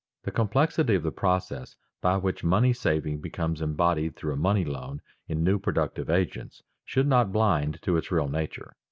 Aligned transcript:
The 0.23 0.31
complexity 0.31 0.95
of 0.95 1.03
the 1.03 1.11
process 1.11 1.75
by 2.01 2.17
which 2.17 2.43
money 2.43 2.73
saving 2.73 3.21
becomes 3.21 3.61
embodied 3.61 4.15
through 4.15 4.33
a 4.33 4.35
money 4.35 4.65
loan 4.65 4.99
in 5.27 5.43
new 5.43 5.59
productive 5.59 6.09
agents 6.09 6.63
should 6.83 7.05
not 7.05 7.31
blind 7.31 7.77
to 7.83 7.97
its 7.97 8.11
real 8.11 8.27
nature. 8.27 8.73